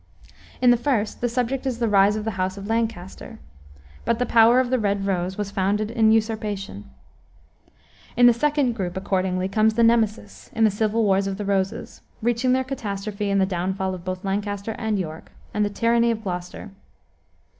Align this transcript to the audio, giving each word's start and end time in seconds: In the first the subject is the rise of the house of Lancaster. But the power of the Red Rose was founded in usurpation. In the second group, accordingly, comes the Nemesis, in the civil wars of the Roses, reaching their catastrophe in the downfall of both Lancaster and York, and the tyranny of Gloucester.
In 0.63 0.71
the 0.71 0.77
first 0.81 1.21
the 1.21 1.29
subject 1.29 1.67
is 1.67 1.77
the 1.77 1.87
rise 1.87 2.15
of 2.15 2.25
the 2.25 2.31
house 2.31 2.57
of 2.57 2.65
Lancaster. 2.65 3.37
But 4.03 4.17
the 4.17 4.25
power 4.25 4.59
of 4.59 4.71
the 4.71 4.79
Red 4.79 5.05
Rose 5.05 5.37
was 5.37 5.51
founded 5.51 5.91
in 5.91 6.11
usurpation. 6.11 6.85
In 8.17 8.25
the 8.25 8.33
second 8.33 8.73
group, 8.73 8.97
accordingly, 8.97 9.47
comes 9.47 9.75
the 9.75 9.83
Nemesis, 9.83 10.49
in 10.55 10.63
the 10.63 10.71
civil 10.71 11.03
wars 11.03 11.27
of 11.27 11.37
the 11.37 11.45
Roses, 11.45 12.01
reaching 12.19 12.51
their 12.53 12.63
catastrophe 12.63 13.29
in 13.29 13.37
the 13.37 13.45
downfall 13.45 13.93
of 13.93 14.03
both 14.03 14.25
Lancaster 14.25 14.71
and 14.79 14.97
York, 14.97 15.31
and 15.53 15.63
the 15.63 15.69
tyranny 15.69 16.09
of 16.09 16.23
Gloucester. 16.23 16.71